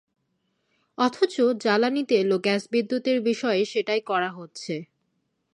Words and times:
অথচ 0.97 1.35
জ্বালানি 1.61 2.03
তেল 2.03 2.27
ও 2.31 2.37
গ্যাস 2.39 2.63
বিদ্যুতের 2.71 3.17
বিষয়ে 3.21 3.61
সেটাই 3.65 4.01
করা 4.01 4.29
হচ্ছে। 4.29 4.75